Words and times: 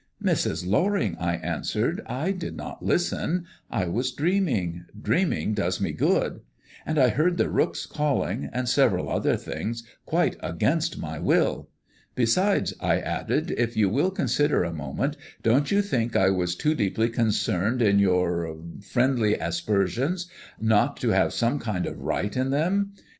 "Mrs. 0.23 0.65
Loring," 0.67 1.15
I 1.19 1.35
answered, 1.35 2.01
"I 2.07 2.31
did 2.31 2.57
not 2.57 2.83
listen. 2.83 3.45
I 3.69 3.85
was 3.85 4.11
dreaming 4.11 4.85
dreaming 4.99 5.53
does 5.53 5.79
me 5.79 5.91
good 5.91 6.41
and 6.87 6.97
I 6.97 7.09
heard 7.09 7.37
the 7.37 7.51
rooks 7.51 7.85
calling, 7.85 8.49
and 8.51 8.67
several 8.67 9.11
other 9.11 9.37
things, 9.37 9.83
quite 10.07 10.37
against 10.39 10.97
my 10.97 11.19
will. 11.19 11.69
Besides," 12.15 12.73
I 12.79 12.97
added, 12.99 13.51
"if 13.59 13.77
you 13.77 13.89
will 13.89 14.09
consider 14.09 14.63
a 14.63 14.73
moment, 14.73 15.17
don't 15.43 15.69
you 15.69 15.83
think 15.83 16.15
I 16.15 16.31
was 16.31 16.55
too 16.55 16.73
deeply 16.73 17.07
concerned 17.07 17.83
in 17.83 17.99
your 17.99 18.57
friendly 18.81 19.35
aspersions 19.35 20.27
not 20.59 20.97
to 21.01 21.09
have 21.09 21.31
some 21.31 21.59
kind 21.59 21.85
of 21.85 21.99
right 22.01 22.35
in 22.35 22.49
them? 22.49 22.93